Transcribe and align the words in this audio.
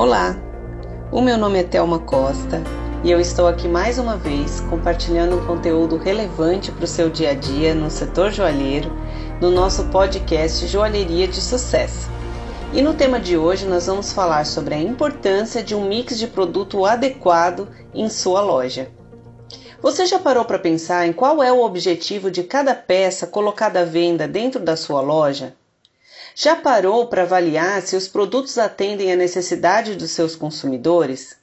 Olá, 0.00 0.34
o 1.12 1.20
meu 1.20 1.36
nome 1.36 1.58
é 1.58 1.62
Thelma 1.62 1.98
Costa 1.98 2.62
e 3.04 3.10
eu 3.10 3.20
estou 3.20 3.46
aqui 3.46 3.68
mais 3.68 3.98
uma 3.98 4.16
vez 4.16 4.58
compartilhando 4.60 5.36
um 5.36 5.46
conteúdo 5.46 5.98
relevante 5.98 6.72
para 6.72 6.84
o 6.84 6.88
seu 6.88 7.10
dia 7.10 7.32
a 7.32 7.34
dia 7.34 7.74
no 7.74 7.90
setor 7.90 8.30
joalheiro 8.30 8.90
no 9.42 9.50
nosso 9.50 9.88
podcast 9.88 10.66
Joalheria 10.68 11.28
de 11.28 11.38
Sucesso. 11.38 12.08
E 12.72 12.80
no 12.80 12.94
tema 12.94 13.20
de 13.20 13.36
hoje 13.36 13.66
nós 13.66 13.88
vamos 13.88 14.10
falar 14.10 14.46
sobre 14.46 14.74
a 14.74 14.78
importância 14.78 15.62
de 15.62 15.74
um 15.74 15.86
mix 15.86 16.18
de 16.18 16.26
produto 16.26 16.86
adequado 16.86 17.68
em 17.92 18.08
sua 18.08 18.40
loja. 18.40 18.88
Você 19.82 20.06
já 20.06 20.18
parou 20.18 20.46
para 20.46 20.58
pensar 20.58 21.06
em 21.06 21.12
qual 21.12 21.42
é 21.42 21.52
o 21.52 21.62
objetivo 21.62 22.30
de 22.30 22.42
cada 22.42 22.74
peça 22.74 23.26
colocada 23.26 23.80
à 23.80 23.84
venda 23.84 24.26
dentro 24.26 24.60
da 24.62 24.76
sua 24.76 25.02
loja? 25.02 25.59
Já 26.34 26.54
parou 26.54 27.06
para 27.06 27.22
avaliar 27.22 27.82
se 27.82 27.96
os 27.96 28.06
produtos 28.06 28.56
atendem 28.56 29.12
à 29.12 29.16
necessidade 29.16 29.94
dos 29.94 30.12
seus 30.12 30.36
consumidores? 30.36 31.36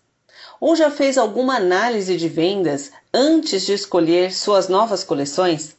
Ou 0.60 0.76
já 0.76 0.90
fez 0.90 1.18
alguma 1.18 1.56
análise 1.58 2.16
de 2.16 2.30
vendas 2.30 2.92
antes 3.14 3.66
de 3.66 3.74
escolher 3.74 4.34
suas 4.34 4.68
novas 4.70 5.04
coleções? 5.04 5.76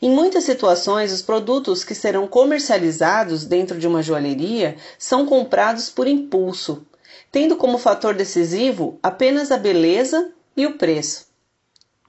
Em 0.00 0.10
muitas 0.10 0.44
situações, 0.44 1.12
os 1.12 1.22
produtos 1.22 1.82
que 1.82 1.94
serão 1.94 2.26
comercializados 2.26 3.44
dentro 3.44 3.78
de 3.78 3.86
uma 3.86 4.02
joalheria 4.02 4.76
são 4.98 5.26
comprados 5.26 5.90
por 5.90 6.06
impulso, 6.06 6.86
tendo 7.30 7.56
como 7.56 7.78
fator 7.78 8.14
decisivo 8.14 8.98
apenas 9.02 9.50
a 9.50 9.56
beleza 9.56 10.32
e 10.56 10.66
o 10.66 10.76
preço. 10.76 11.26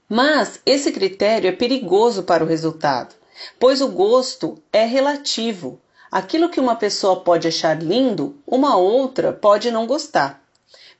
Mas 0.08 0.60
esse 0.64 0.92
critério 0.92 1.48
é 1.48 1.52
perigoso 1.52 2.22
para 2.22 2.44
o 2.44 2.46
resultado, 2.46 3.14
pois 3.58 3.80
o 3.80 3.88
gosto 3.88 4.58
é 4.72 4.84
relativo 4.84 5.80
Aquilo 6.14 6.48
que 6.48 6.60
uma 6.60 6.76
pessoa 6.76 7.22
pode 7.22 7.48
achar 7.48 7.82
lindo, 7.82 8.36
uma 8.46 8.76
outra 8.76 9.32
pode 9.32 9.72
não 9.72 9.84
gostar. 9.84 10.40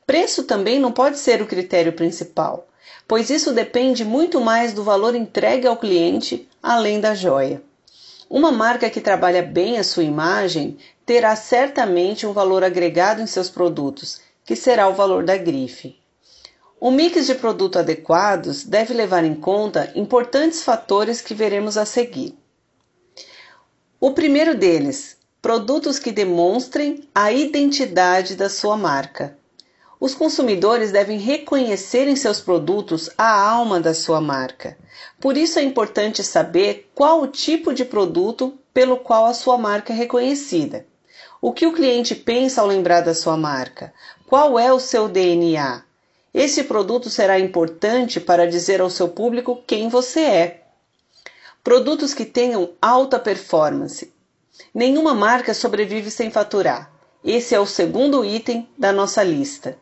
Preço 0.04 0.42
também 0.42 0.80
não 0.80 0.90
pode 0.90 1.20
ser 1.20 1.40
o 1.40 1.46
critério 1.46 1.92
principal, 1.92 2.66
pois 3.06 3.30
isso 3.30 3.52
depende 3.52 4.04
muito 4.04 4.40
mais 4.40 4.72
do 4.72 4.82
valor 4.82 5.14
entregue 5.14 5.68
ao 5.68 5.76
cliente 5.76 6.48
além 6.60 7.00
da 7.00 7.14
joia. 7.14 7.62
Uma 8.28 8.50
marca 8.50 8.90
que 8.90 9.00
trabalha 9.00 9.40
bem 9.40 9.78
a 9.78 9.84
sua 9.84 10.02
imagem 10.02 10.78
terá 11.06 11.36
certamente 11.36 12.26
um 12.26 12.32
valor 12.32 12.64
agregado 12.64 13.22
em 13.22 13.26
seus 13.28 13.48
produtos, 13.48 14.20
que 14.44 14.56
será 14.56 14.88
o 14.88 14.94
valor 14.94 15.22
da 15.22 15.36
grife. 15.36 15.96
O 16.80 16.90
mix 16.90 17.24
de 17.28 17.36
produtos 17.36 17.80
adequados 17.80 18.64
deve 18.64 18.92
levar 18.92 19.24
em 19.24 19.36
conta 19.36 19.92
importantes 19.94 20.64
fatores 20.64 21.20
que 21.20 21.34
veremos 21.34 21.78
a 21.78 21.86
seguir. 21.86 22.36
O 24.06 24.10
primeiro 24.10 24.54
deles, 24.54 25.16
produtos 25.40 25.98
que 25.98 26.12
demonstrem 26.12 27.08
a 27.14 27.32
identidade 27.32 28.36
da 28.36 28.50
sua 28.50 28.76
marca. 28.76 29.34
Os 29.98 30.14
consumidores 30.14 30.92
devem 30.92 31.16
reconhecer 31.16 32.06
em 32.06 32.14
seus 32.14 32.38
produtos 32.38 33.08
a 33.16 33.32
alma 33.32 33.80
da 33.80 33.94
sua 33.94 34.20
marca. 34.20 34.76
Por 35.18 35.38
isso 35.38 35.58
é 35.58 35.62
importante 35.62 36.22
saber 36.22 36.90
qual 36.94 37.22
o 37.22 37.28
tipo 37.28 37.72
de 37.72 37.82
produto 37.82 38.52
pelo 38.74 38.98
qual 38.98 39.24
a 39.24 39.32
sua 39.32 39.56
marca 39.56 39.90
é 39.94 39.96
reconhecida. 39.96 40.84
O 41.40 41.50
que 41.50 41.66
o 41.66 41.72
cliente 41.72 42.14
pensa 42.14 42.60
ao 42.60 42.66
lembrar 42.66 43.00
da 43.00 43.14
sua 43.14 43.38
marca? 43.38 43.90
Qual 44.26 44.58
é 44.58 44.70
o 44.70 44.78
seu 44.78 45.08
DNA? 45.08 45.82
Esse 46.34 46.64
produto 46.64 47.08
será 47.08 47.40
importante 47.40 48.20
para 48.20 48.46
dizer 48.46 48.82
ao 48.82 48.90
seu 48.90 49.08
público 49.08 49.62
quem 49.66 49.88
você 49.88 50.20
é. 50.20 50.63
Produtos 51.64 52.12
que 52.12 52.26
tenham 52.26 52.72
alta 52.80 53.18
performance. 53.18 54.12
Nenhuma 54.74 55.14
marca 55.14 55.54
sobrevive 55.54 56.10
sem 56.10 56.30
faturar. 56.30 56.92
Esse 57.24 57.54
é 57.54 57.58
o 57.58 57.64
segundo 57.64 58.22
item 58.22 58.68
da 58.76 58.92
nossa 58.92 59.22
lista. 59.22 59.78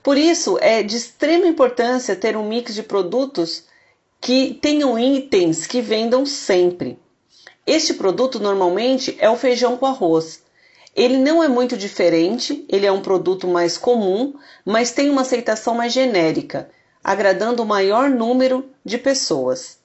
Por 0.00 0.16
isso, 0.16 0.56
é 0.60 0.80
de 0.80 0.96
extrema 0.96 1.48
importância 1.48 2.14
ter 2.14 2.36
um 2.36 2.48
mix 2.48 2.72
de 2.72 2.84
produtos 2.84 3.64
que 4.20 4.54
tenham 4.62 4.96
itens 4.96 5.66
que 5.66 5.80
vendam 5.80 6.24
sempre. 6.24 7.00
Este 7.66 7.94
produto 7.94 8.38
normalmente 8.38 9.16
é 9.18 9.28
o 9.28 9.36
feijão 9.36 9.76
com 9.76 9.86
arroz. 9.86 10.40
Ele 10.94 11.18
não 11.18 11.42
é 11.42 11.48
muito 11.48 11.76
diferente, 11.76 12.64
ele 12.68 12.86
é 12.86 12.92
um 12.92 13.02
produto 13.02 13.48
mais 13.48 13.76
comum, 13.76 14.34
mas 14.64 14.92
tem 14.92 15.10
uma 15.10 15.22
aceitação 15.22 15.74
mais 15.74 15.92
genérica, 15.92 16.70
agradando 17.02 17.60
o 17.60 17.66
maior 17.66 18.08
número 18.08 18.70
de 18.84 18.98
pessoas. 18.98 19.82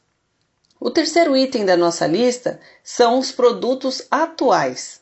O 0.81 0.89
terceiro 0.89 1.35
item 1.35 1.65
da 1.65 1.75
nossa 1.75 2.07
lista 2.07 2.57
são 2.81 3.19
os 3.19 3.33
produtos 3.33 4.03
atuais. 4.09 5.01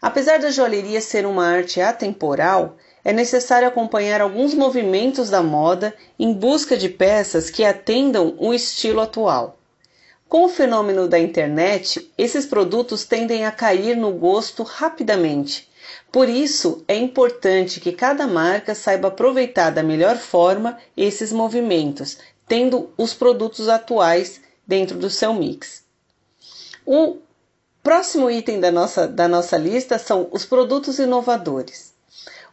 Apesar 0.00 0.40
da 0.40 0.50
joalheria 0.50 1.00
ser 1.00 1.24
uma 1.24 1.46
arte 1.46 1.80
atemporal, 1.80 2.76
é 3.04 3.12
necessário 3.12 3.68
acompanhar 3.68 4.20
alguns 4.20 4.52
movimentos 4.52 5.30
da 5.30 5.40
moda 5.40 5.94
em 6.18 6.32
busca 6.32 6.76
de 6.76 6.88
peças 6.88 7.50
que 7.50 7.64
atendam 7.64 8.34
o 8.36 8.52
estilo 8.52 9.00
atual. 9.00 9.56
Com 10.28 10.46
o 10.46 10.48
fenômeno 10.48 11.06
da 11.06 11.20
internet, 11.20 12.10
esses 12.18 12.44
produtos 12.44 13.04
tendem 13.04 13.46
a 13.46 13.52
cair 13.52 13.96
no 13.96 14.10
gosto 14.10 14.64
rapidamente. 14.64 15.70
Por 16.10 16.28
isso, 16.28 16.82
é 16.88 16.96
importante 16.96 17.78
que 17.78 17.92
cada 17.92 18.26
marca 18.26 18.74
saiba 18.74 19.06
aproveitar 19.06 19.70
da 19.70 19.84
melhor 19.84 20.16
forma 20.16 20.78
esses 20.96 21.32
movimentos, 21.32 22.18
tendo 22.48 22.90
os 22.98 23.14
produtos 23.14 23.68
atuais 23.68 24.40
dentro 24.72 24.96
do 24.96 25.10
seu 25.10 25.34
mix. 25.34 25.84
O 26.86 27.18
próximo 27.82 28.30
item 28.30 28.58
da 28.58 28.72
nossa, 28.72 29.06
da 29.06 29.28
nossa 29.28 29.58
lista 29.58 29.98
são 29.98 30.28
os 30.32 30.46
produtos 30.46 30.98
inovadores. 30.98 31.92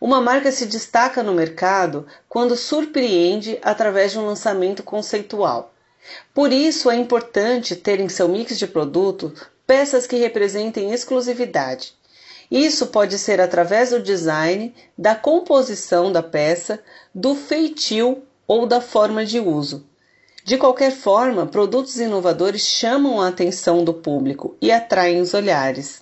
Uma 0.01 0.19
marca 0.19 0.51
se 0.51 0.65
destaca 0.65 1.23
no 1.23 1.33
mercado 1.33 2.05
quando 2.27 2.57
surpreende 2.57 3.57
através 3.61 4.11
de 4.11 4.19
um 4.19 4.25
lançamento 4.25 4.83
conceitual. 4.83 5.73
Por 6.33 6.51
isso 6.51 6.91
é 6.91 6.95
importante 6.97 7.73
ter 7.73 8.01
em 8.01 8.09
seu 8.09 8.27
mix 8.27 8.59
de 8.59 8.67
produto 8.67 9.33
peças 9.65 10.05
que 10.05 10.17
representem 10.17 10.91
exclusividade. 10.91 11.93
Isso 12.51 12.87
pode 12.87 13.17
ser 13.17 13.39
através 13.39 13.91
do 13.91 14.03
design, 14.03 14.75
da 14.97 15.15
composição 15.15 16.11
da 16.11 16.21
peça, 16.21 16.83
do 17.15 17.33
feitio 17.33 18.23
ou 18.45 18.65
da 18.65 18.81
forma 18.81 19.25
de 19.25 19.39
uso. 19.39 19.87
De 20.43 20.57
qualquer 20.57 20.91
forma, 20.91 21.45
produtos 21.45 21.99
inovadores 21.99 22.61
chamam 22.61 23.21
a 23.21 23.27
atenção 23.27 23.83
do 23.83 23.93
público 23.93 24.55
e 24.61 24.71
atraem 24.71 25.19
os 25.19 25.33
olhares. 25.33 26.01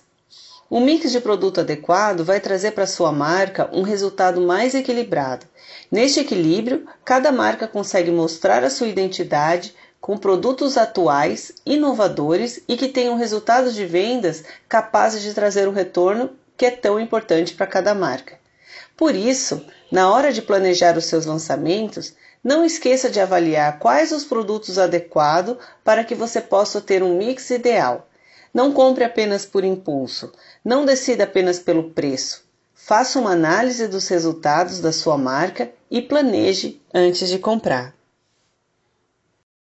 Um 0.70 0.80
mix 0.80 1.10
de 1.10 1.20
produto 1.20 1.60
adequado 1.60 2.24
vai 2.24 2.40
trazer 2.40 2.72
para 2.72 2.86
sua 2.86 3.10
marca 3.10 3.68
um 3.72 3.82
resultado 3.82 4.40
mais 4.40 4.74
equilibrado. 4.74 5.46
Neste 5.90 6.20
equilíbrio, 6.20 6.86
cada 7.04 7.32
marca 7.32 7.66
consegue 7.66 8.10
mostrar 8.10 8.62
a 8.62 8.70
sua 8.70 8.86
identidade 8.86 9.74
com 10.00 10.16
produtos 10.16 10.76
atuais, 10.76 11.52
inovadores 11.66 12.60
e 12.68 12.76
que 12.76 12.88
tenham 12.88 13.16
resultados 13.16 13.74
de 13.74 13.84
vendas 13.84 14.44
capazes 14.68 15.22
de 15.22 15.34
trazer 15.34 15.66
um 15.66 15.72
retorno 15.72 16.30
que 16.56 16.66
é 16.66 16.70
tão 16.70 17.00
importante 17.00 17.54
para 17.54 17.66
cada 17.66 17.94
marca. 17.94 18.38
Por 18.96 19.14
isso, 19.14 19.64
na 19.90 20.12
hora 20.12 20.32
de 20.32 20.42
planejar 20.42 20.96
os 20.96 21.06
seus 21.06 21.24
lançamentos, 21.24 22.14
não 22.42 22.64
esqueça 22.64 23.10
de 23.10 23.20
avaliar 23.20 23.78
quais 23.78 24.12
os 24.12 24.24
produtos 24.24 24.78
adequados 24.78 25.56
para 25.82 26.04
que 26.04 26.14
você 26.14 26.40
possa 26.40 26.80
ter 26.80 27.02
um 27.02 27.16
mix 27.16 27.50
ideal. 27.50 28.08
Não 28.52 28.72
compre 28.72 29.04
apenas 29.04 29.44
por 29.44 29.64
impulso, 29.64 30.32
não 30.64 30.84
decida 30.84 31.24
apenas 31.24 31.58
pelo 31.58 31.90
preço. 31.90 32.44
Faça 32.74 33.18
uma 33.18 33.32
análise 33.32 33.86
dos 33.86 34.08
resultados 34.08 34.80
da 34.80 34.92
sua 34.92 35.18
marca 35.18 35.70
e 35.90 36.00
planeje 36.00 36.80
antes 36.94 37.28
de 37.28 37.38
comprar. 37.38 37.97